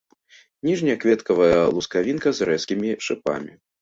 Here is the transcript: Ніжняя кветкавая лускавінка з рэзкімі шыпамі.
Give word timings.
Ніжняя 0.67 0.95
кветкавая 1.03 1.59
лускавінка 1.75 2.27
з 2.39 2.51
рэзкімі 2.51 2.95
шыпамі. 3.11 3.51